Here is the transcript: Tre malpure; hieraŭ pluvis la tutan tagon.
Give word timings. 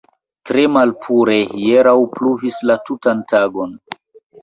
Tre 0.49 0.63
malpure; 0.77 1.37
hieraŭ 1.59 1.95
pluvis 2.17 2.61
la 2.73 2.81
tutan 2.91 3.25
tagon. 3.37 3.83